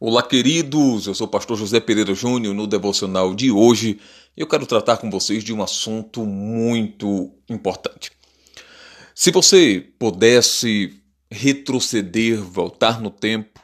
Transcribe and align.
Olá, 0.00 0.22
queridos. 0.22 1.08
Eu 1.08 1.14
sou 1.14 1.26
o 1.26 1.30
pastor 1.30 1.58
José 1.58 1.80
Pereira 1.80 2.14
Júnior 2.14 2.54
no 2.54 2.68
devocional 2.68 3.34
de 3.34 3.50
hoje. 3.50 3.98
Eu 4.36 4.46
quero 4.46 4.64
tratar 4.64 4.98
com 4.98 5.10
vocês 5.10 5.42
de 5.42 5.52
um 5.52 5.60
assunto 5.60 6.24
muito 6.24 7.32
importante. 7.48 8.12
Se 9.12 9.32
você 9.32 9.84
pudesse 9.98 11.02
retroceder, 11.28 12.40
voltar 12.40 13.00
no 13.00 13.10
tempo, 13.10 13.60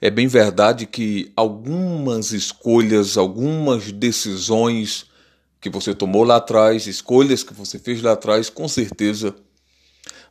é 0.00 0.08
bem 0.08 0.26
verdade 0.28 0.86
que 0.86 1.30
algumas 1.36 2.32
escolhas, 2.32 3.18
algumas 3.18 3.92
decisões 3.92 5.04
que 5.60 5.68
você 5.68 5.94
tomou 5.94 6.24
lá 6.24 6.36
atrás, 6.36 6.86
escolhas 6.86 7.42
que 7.42 7.52
você 7.52 7.78
fez 7.78 8.00
lá 8.00 8.12
atrás, 8.12 8.48
com 8.48 8.66
certeza 8.66 9.36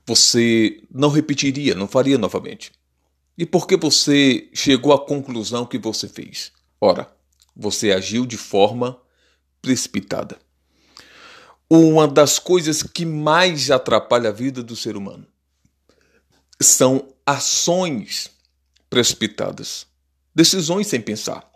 você 0.07 0.81
não 0.91 1.09
repetiria, 1.09 1.75
não 1.75 1.87
faria 1.87 2.17
novamente. 2.17 2.71
E 3.37 3.45
por 3.45 3.67
que 3.67 3.75
você 3.75 4.49
chegou 4.53 4.93
à 4.93 5.05
conclusão 5.05 5.65
que 5.65 5.77
você 5.77 6.07
fez? 6.07 6.51
Ora, 6.79 7.11
você 7.55 7.91
agiu 7.91 8.25
de 8.25 8.37
forma 8.37 8.99
precipitada. 9.61 10.37
Uma 11.69 12.07
das 12.07 12.37
coisas 12.37 12.83
que 12.83 13.05
mais 13.05 13.71
atrapalha 13.71 14.29
a 14.29 14.33
vida 14.33 14.61
do 14.61 14.75
ser 14.75 14.95
humano 14.95 15.25
são 16.61 17.13
ações 17.25 18.29
precipitadas, 18.89 19.87
decisões 20.35 20.87
sem 20.87 21.01
pensar. 21.01 21.49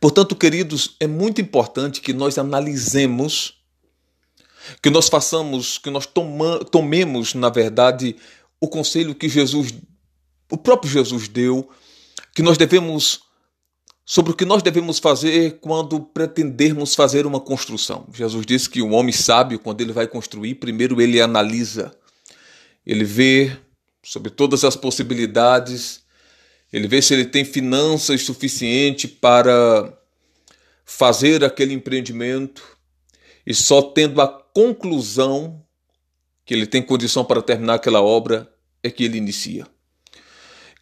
Portanto, 0.00 0.36
queridos, 0.36 0.94
é 1.00 1.06
muito 1.06 1.40
importante 1.40 2.00
que 2.00 2.12
nós 2.12 2.38
analisemos, 2.38 3.54
que 4.82 4.90
nós 4.90 5.08
façamos, 5.08 5.78
que 5.78 5.90
nós 5.90 6.06
toma, 6.06 6.64
tomemos, 6.64 7.34
na 7.34 7.48
verdade, 7.48 8.16
o 8.60 8.68
conselho 8.68 9.14
que 9.14 9.28
Jesus 9.28 9.74
o 10.50 10.56
próprio 10.56 10.90
Jesus 10.90 11.28
deu, 11.28 11.68
que 12.34 12.42
nós 12.42 12.58
devemos 12.58 13.22
sobre 14.06 14.32
o 14.32 14.36
que 14.36 14.44
nós 14.44 14.62
devemos 14.62 14.98
fazer 14.98 15.58
quando 15.60 15.98
pretendermos 15.98 16.94
fazer 16.94 17.24
uma 17.24 17.40
construção. 17.40 18.06
Jesus 18.12 18.44
disse 18.44 18.68
que 18.68 18.82
o 18.82 18.90
homem 18.90 19.12
sábio, 19.12 19.58
quando 19.58 19.80
ele 19.80 19.92
vai 19.92 20.06
construir, 20.06 20.56
primeiro 20.56 21.00
ele 21.00 21.20
analisa, 21.20 21.96
ele 22.84 23.04
vê 23.04 23.56
sobre 24.02 24.30
todas 24.30 24.62
as 24.62 24.76
possibilidades, 24.76 26.02
ele 26.70 26.86
vê 26.86 27.00
se 27.00 27.14
ele 27.14 27.24
tem 27.24 27.44
finanças 27.44 28.22
suficientes 28.22 29.10
para 29.10 29.96
fazer 30.84 31.42
aquele 31.42 31.72
empreendimento 31.72 32.62
e 33.46 33.54
só 33.54 33.80
tendo 33.80 34.20
a 34.20 34.28
conclusão 34.28 35.64
que 36.44 36.52
ele 36.52 36.66
tem 36.66 36.82
condição 36.82 37.24
para 37.24 37.40
terminar 37.40 37.74
aquela 37.74 38.02
obra 38.02 38.52
é 38.82 38.90
que 38.90 39.02
ele 39.02 39.16
inicia. 39.16 39.66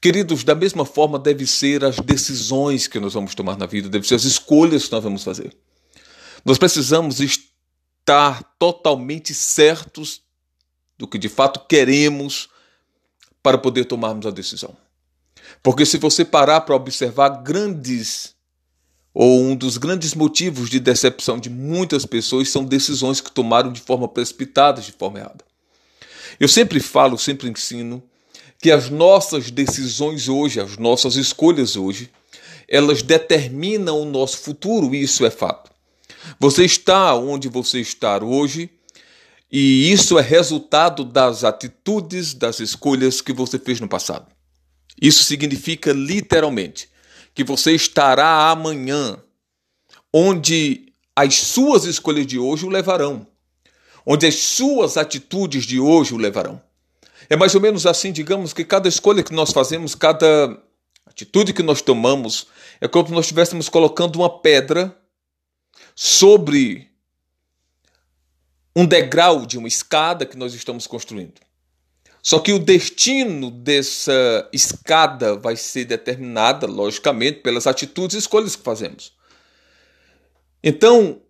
Queridos, 0.03 0.42
da 0.42 0.56
mesma 0.56 0.84
forma 0.84 1.17
deve 1.17 1.47
ser 1.47 1.84
as 1.84 1.95
decisões 1.95 2.89
que 2.89 2.98
nós 2.98 3.14
vamos 3.14 3.36
tomar 3.36 3.56
na 3.56 3.67
vida, 3.67 3.89
deve 3.89 4.05
ser 4.05 4.17
as 4.17 4.25
escolhas 4.25 4.86
que 4.86 4.92
nós 4.92 5.05
vamos 5.05 5.22
fazer. 5.22 5.56
Nós 6.44 6.59
precisamos 6.59 7.20
estar 7.20 8.42
totalmente 8.59 9.33
certos 9.33 10.20
do 10.98 11.06
que 11.06 11.17
de 11.17 11.28
fato 11.28 11.69
queremos 11.69 12.48
para 13.41 13.56
poder 13.56 13.84
tomarmos 13.84 14.27
a 14.27 14.33
decisão. 14.33 14.77
Porque 15.62 15.86
se 15.86 15.98
você 15.98 16.25
parar 16.25 16.62
para 16.62 16.75
observar 16.75 17.28
grandes 17.44 18.34
ou 19.14 19.41
um 19.41 19.55
dos 19.55 19.78
grandes 19.78 20.14
motivos 20.14 20.69
de 20.69 20.81
decepção 20.81 21.39
de 21.39 21.48
muitas 21.48 22.05
pessoas 22.05 22.48
são 22.48 22.64
decisões 22.64 23.20
que 23.20 23.31
tomaram 23.31 23.72
de 23.72 23.81
forma 23.81 24.09
precipitada, 24.09 24.81
de 24.81 24.91
forma 24.91 25.20
errada. 25.20 25.44
Eu 26.41 26.48
sempre 26.48 26.81
falo, 26.81 27.16
sempre 27.16 27.48
ensino 27.48 28.03
que 28.63 28.71
as 28.71 28.89
nossas 28.89 29.51
decisões 29.51 30.29
hoje, 30.29 30.61
as 30.61 30.79
nossas 30.79 31.17
escolhas 31.17 31.75
hoje, 31.75 32.09
elas 32.69 33.03
determinam 33.03 34.01
o 34.01 34.05
nosso 34.05 34.39
futuro, 34.39 34.95
e 34.95 35.03
isso 35.03 35.27
é 35.27 35.31
fato. 35.31 35.69
Você 36.39 36.65
está 36.65 37.13
onde 37.17 37.49
você 37.49 37.81
está 37.81 38.23
hoje, 38.23 38.71
e 39.51 39.91
isso 39.91 40.17
é 40.17 40.22
resultado 40.22 41.05
das 41.05 41.43
atitudes, 41.43 42.34
das 42.34 42.61
escolhas 42.61 43.21
que 43.21 43.33
você 43.33 43.59
fez 43.59 43.81
no 43.81 43.89
passado. 43.89 44.31
Isso 45.01 45.25
significa 45.25 45.93
literalmente 45.93 46.89
que 47.34 47.43
você 47.43 47.72
estará 47.72 48.49
amanhã 48.49 49.19
onde 50.15 50.93
as 51.17 51.34
suas 51.34 51.84
escolhas 51.84 52.28
de 52.28 52.39
hoje 52.39 52.65
o 52.65 52.71
levarão, 52.71 53.27
onde 54.06 54.25
as 54.25 54.37
suas 54.37 54.97
atitudes 54.97 55.65
de 55.65 55.81
hoje 55.81 56.15
o 56.15 56.19
levarão. 56.19 56.62
É 57.32 57.37
mais 57.37 57.54
ou 57.54 57.62
menos 57.62 57.87
assim, 57.87 58.12
digamos 58.12 58.53
que 58.53 58.62
cada 58.62 58.87
escolha 58.87 59.22
que 59.22 59.32
nós 59.32 59.53
fazemos, 59.53 59.94
cada 59.94 60.54
atitude 61.06 61.54
que 61.54 61.62
nós 61.62 61.81
tomamos, 61.81 62.47
é 62.78 62.87
como 62.87 63.09
se 63.09 63.15
nós 63.15 63.25
estivéssemos 63.25 63.70
colocando 63.70 64.16
uma 64.16 64.28
pedra 64.28 64.94
sobre 65.94 66.91
um 68.76 68.84
degrau 68.84 69.47
de 69.47 69.56
uma 69.56 69.66
escada 69.66 70.26
que 70.26 70.37
nós 70.37 70.53
estamos 70.53 70.87
construindo. 70.87 71.41
Só 72.22 72.38
que 72.38 72.53
o 72.53 72.59
destino 72.59 73.50
dessa 73.50 74.47
escada 74.53 75.34
vai 75.34 75.56
ser 75.56 75.87
determinada, 75.87 76.66
logicamente, 76.66 77.41
pelas 77.41 77.66
atitudes 77.66 78.15
e 78.15 78.19
escolhas 78.19 78.54
que 78.54 78.62
fazemos. 78.62 79.15
Então, 80.62 81.22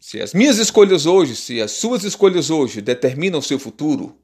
se 0.00 0.18
as 0.18 0.32
minhas 0.32 0.56
escolhas 0.56 1.04
hoje, 1.04 1.36
se 1.36 1.60
as 1.60 1.72
suas 1.72 2.04
escolhas 2.04 2.48
hoje 2.48 2.80
determinam 2.80 3.40
o 3.40 3.42
seu 3.42 3.58
futuro, 3.58 4.18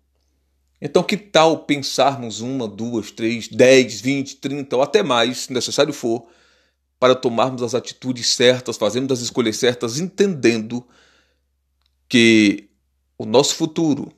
então, 0.85 1.05
que 1.05 1.17
tal 1.17 1.65
pensarmos 1.65 2.41
uma, 2.41 2.67
duas, 2.67 3.13
três, 3.13 3.47
dez, 3.47 4.01
vinte, 4.01 4.35
trinta 4.35 4.75
ou 4.75 4.83
até 4.83 5.01
mais, 5.01 5.43
se 5.43 5.53
necessário 5.53 5.93
for, 5.93 6.29
para 6.99 7.15
tomarmos 7.15 7.63
as 7.63 7.73
atitudes 7.73 8.31
certas, 8.31 8.77
fazermos 8.77 9.13
as 9.13 9.21
escolhas 9.21 9.57
certas, 9.57 10.01
entendendo 10.01 10.85
que 12.09 12.69
o 13.17 13.25
nosso 13.25 13.55
futuro 13.55 14.13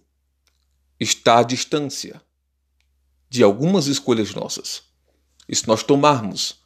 está 0.99 1.41
à 1.41 1.43
distância 1.43 2.23
de 3.29 3.43
algumas 3.43 3.87
escolhas 3.87 4.33
nossas. 4.33 4.85
E 5.47 5.55
se 5.55 5.69
nós 5.69 5.83
tomarmos 5.83 6.63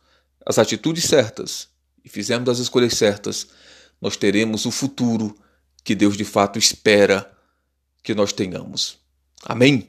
as 0.46 0.60
atitudes 0.60 1.06
certas 1.06 1.68
e 2.04 2.08
fizermos 2.08 2.48
as 2.48 2.60
escolhas 2.60 2.94
certas, 2.94 3.48
nós 4.00 4.16
teremos 4.16 4.64
o 4.64 4.70
futuro 4.70 5.36
que 5.82 5.96
Deus 5.96 6.16
de 6.16 6.24
fato 6.24 6.56
espera 6.56 7.36
que 8.00 8.14
nós 8.14 8.32
tenhamos. 8.32 9.07
Amém? 9.44 9.88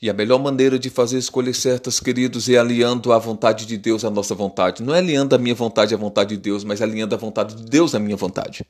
E 0.00 0.10
a 0.10 0.12
melhor 0.12 0.38
maneira 0.38 0.78
de 0.78 0.90
fazer 0.90 1.18
escolhas 1.18 1.56
certas, 1.56 1.98
queridos, 1.98 2.48
é 2.48 2.58
alinhando 2.58 3.12
a 3.12 3.18
vontade 3.18 3.64
de 3.64 3.78
Deus 3.78 4.04
à 4.04 4.10
nossa 4.10 4.34
vontade. 4.34 4.82
Não 4.82 4.94
é 4.94 4.98
alinhando 4.98 5.34
a 5.34 5.38
minha 5.38 5.54
vontade 5.54 5.94
à 5.94 5.96
vontade 5.96 6.36
de 6.36 6.42
Deus, 6.42 6.62
mas 6.62 6.82
alinhando 6.82 7.14
a 7.14 7.18
vontade 7.18 7.54
de 7.54 7.64
Deus 7.64 7.94
à 7.94 7.98
minha 7.98 8.16
vontade. 8.16 8.66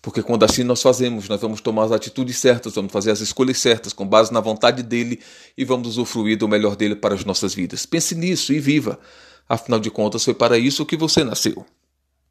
Porque 0.00 0.22
quando 0.22 0.44
assim 0.44 0.64
nós 0.64 0.82
fazemos, 0.82 1.28
nós 1.28 1.40
vamos 1.40 1.60
tomar 1.60 1.84
as 1.84 1.92
atitudes 1.92 2.36
certas, 2.36 2.74
vamos 2.74 2.92
fazer 2.92 3.12
as 3.12 3.20
escolhas 3.20 3.58
certas 3.58 3.92
com 3.92 4.06
base 4.06 4.32
na 4.32 4.40
vontade 4.40 4.82
dele 4.82 5.20
e 5.56 5.64
vamos 5.64 5.88
usufruir 5.88 6.36
do 6.36 6.48
melhor 6.48 6.74
dele 6.74 6.96
para 6.96 7.14
as 7.14 7.24
nossas 7.24 7.54
vidas. 7.54 7.86
Pense 7.86 8.14
nisso 8.14 8.52
e 8.52 8.58
viva. 8.58 8.98
Afinal 9.48 9.78
de 9.78 9.90
contas, 9.90 10.24
foi 10.24 10.34
para 10.34 10.58
isso 10.58 10.84
que 10.84 10.96
você 10.96 11.22
nasceu. 11.22 11.64